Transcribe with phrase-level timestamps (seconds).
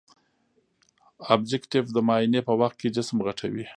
[1.33, 3.65] ابجکتیف د معاینې په وخت کې جسم غټوي.